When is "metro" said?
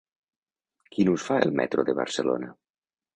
1.59-1.85